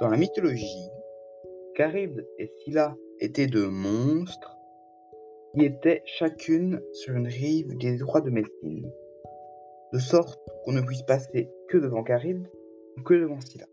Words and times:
Dans 0.00 0.06
la 0.06 0.16
mythologie, 0.16 0.92
Charybde 1.76 2.24
et 2.38 2.46
Scylla 2.46 2.94
étaient 3.18 3.48
deux 3.48 3.68
monstres 3.68 4.56
qui 5.52 5.64
étaient 5.64 6.02
chacune 6.06 6.80
sur 6.92 7.16
une 7.16 7.26
rive 7.26 7.76
des 7.78 7.96
détroit 7.96 8.20
de 8.20 8.30
Messine, 8.30 8.88
de 9.92 9.98
sorte 9.98 10.38
qu'on 10.64 10.70
ne 10.70 10.82
puisse 10.82 11.02
passer 11.02 11.50
que 11.68 11.78
devant 11.78 12.04
Charybde 12.04 12.46
ou 12.96 13.02
que 13.02 13.14
devant 13.14 13.40
Scylla, 13.40 13.66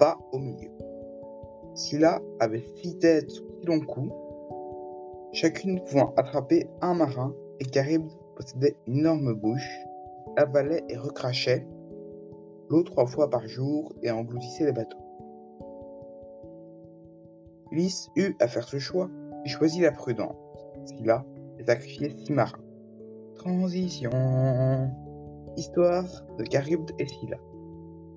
pas 0.00 0.18
au 0.32 0.38
milieu. 0.38 0.72
Scylla 1.76 2.20
avait 2.40 2.64
six 2.74 2.98
têtes 2.98 3.30
sous 3.30 3.48
six 3.60 3.66
longs 3.66 3.86
coups, 3.86 4.12
chacune 5.34 5.84
pouvant 5.84 6.14
attraper 6.16 6.66
un 6.80 6.94
marin, 6.94 7.32
et 7.60 7.64
Charybde 7.72 8.10
possédait 8.34 8.74
une 8.88 8.98
énorme 8.98 9.34
bouche, 9.34 9.78
avalait 10.36 10.82
et 10.88 10.96
recrachait 10.96 11.64
l'eau 12.70 12.82
trois 12.82 13.06
fois 13.06 13.30
par 13.30 13.46
jour 13.46 13.92
et 14.02 14.10
engloutissait 14.10 14.64
les 14.64 14.72
bateaux. 14.72 15.07
Ulysse 17.70 18.10
eut 18.16 18.34
à 18.40 18.48
faire 18.48 18.66
ce 18.66 18.78
choix 18.78 19.10
et 19.44 19.48
choisit 19.48 19.82
la 19.82 19.92
prudence. 19.92 20.36
Scylla 20.86 21.24
et 21.58 21.64
sacrifié 21.64 22.10
six 22.10 22.32
marins. 22.32 22.58
Transition. 23.36 24.10
Histoire 25.56 26.04
de 26.38 26.44
Charybde 26.50 26.92
et 26.98 27.06
Scylla. 27.06 27.36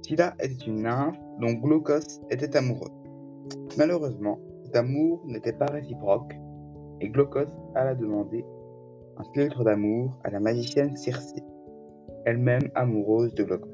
Scylla 0.03 0.35
était 0.39 0.65
une 0.65 0.83
nymphe 0.83 1.17
dont 1.39 1.53
Glaucos 1.53 2.21
était 2.29 2.55
amoureux. 2.55 2.91
Malheureusement, 3.77 4.39
cet 4.63 4.75
amour 4.75 5.21
n'était 5.25 5.53
pas 5.53 5.65
réciproque 5.65 6.35
et 7.01 7.09
Glaucos 7.09 7.51
alla 7.75 7.95
demander 7.95 8.45
un 9.17 9.23
filtre 9.33 9.63
d'amour 9.63 10.17
à 10.23 10.29
la 10.29 10.39
magicienne 10.39 10.95
Circé, 10.95 11.43
elle-même 12.25 12.69
amoureuse 12.75 13.33
de 13.33 13.43
Glaucos. 13.43 13.69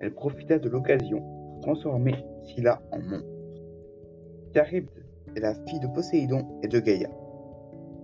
Elle 0.00 0.14
profita 0.14 0.58
de 0.58 0.68
l'occasion 0.68 1.20
pour 1.20 1.60
transformer 1.62 2.14
Scylla 2.44 2.80
en 2.92 3.00
monstre. 3.00 3.35
Charybde 4.56 4.88
est 5.36 5.40
la 5.40 5.52
fille 5.66 5.80
de 5.80 5.86
Poséidon 5.86 6.42
et 6.62 6.68
de 6.68 6.80
Gaïa. 6.80 7.10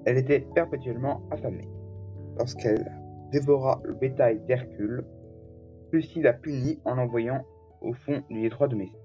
Elle 0.05 0.19
était 0.19 0.41
perpétuellement 0.55 1.23
affamée. 1.31 1.67
Lorsqu'elle 2.37 2.93
dévora 3.31 3.81
le 3.85 3.95
bétail 3.95 4.39
d'Hercule, 4.41 5.03
celui-ci 5.91 6.21
la 6.21 6.35
punit 6.35 6.79
en 6.85 6.97
l'envoyant 6.97 7.43
au 7.81 7.95
fond 7.95 8.21
du 8.29 8.43
détroit 8.43 8.69
de 8.69 8.75
Messine. 8.75 8.99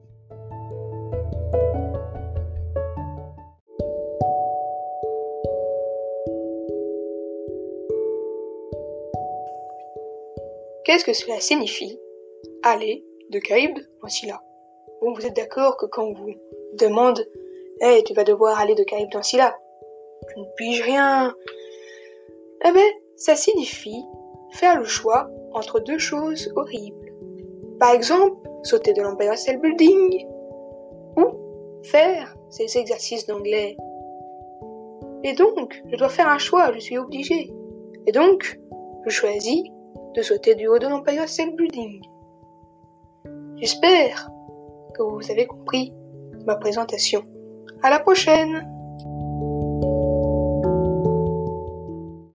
Qu'est-ce 10.84 11.06
que 11.06 11.14
cela 11.14 11.40
signifie? 11.40 11.98
Aller 12.64 13.06
de 13.32 13.40
Charybde 13.40 13.90
en 14.04 14.10
Scylla. 14.10 14.42
Bon, 15.00 15.14
vous 15.14 15.26
êtes 15.26 15.36
d'accord 15.38 15.78
que 15.78 15.86
quand 15.86 16.12
vous 16.12 16.34
demande 16.78 17.26
Hé, 17.82 18.04
tu 18.04 18.14
vas 18.14 18.24
devoir 18.24 18.60
aller 18.60 18.76
de 18.76 18.84
Charybde 18.90 19.16
en 19.16 19.22
Scylla 19.22 19.56
Je 20.30 20.42
ne 20.42 20.46
puis 20.56 20.82
rien. 20.82 21.34
Eh 22.66 22.72
ben, 22.72 22.90
ça 23.16 23.36
signifie 23.36 24.04
faire 24.52 24.80
le 24.80 24.86
choix 24.86 25.30
entre 25.54 25.80
deux 25.80 25.98
choses 25.98 26.52
horribles. 26.56 27.14
Par 27.80 27.92
exemple, 27.94 28.36
sauter 28.64 28.94
de 28.94 29.02
l'Empire 29.02 29.38
State 29.38 29.62
Building 29.62 30.28
ou 31.18 31.84
faire 31.84 32.36
ces 32.50 32.78
exercices 32.78 33.28
d'anglais. 33.28 33.78
Et 35.24 35.34
donc, 35.34 35.82
je 35.92 35.96
dois 35.98 36.10
faire 36.10 36.28
un 36.28 36.38
choix, 36.38 36.72
je 36.74 36.80
suis 36.80 36.98
obligé. 36.98 37.52
Et 38.08 38.12
donc, 38.12 38.60
je 39.06 39.10
choisis 39.10 39.64
de 40.16 40.22
sauter 40.22 40.56
du 40.56 40.68
haut 40.68 40.80
de 40.80 40.88
l'Empire 40.88 41.28
State 41.30 41.56
Building. 41.56 42.02
J'espère 43.58 44.30
que 44.96 45.04
vous 45.04 45.32
avez 45.32 45.46
compris 45.46 45.94
ma 46.48 46.56
présentation. 46.56 47.24
À 47.84 47.90
la 47.90 48.00
prochaine! 48.00 48.77